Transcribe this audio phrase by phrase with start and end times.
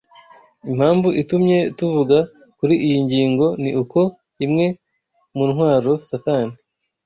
[0.69, 2.17] Impamvu itumye tuvuga
[2.57, 3.99] kuri iyi ngingo ni uko
[4.45, 4.65] imwe
[5.35, 6.53] mu ntwaro Satani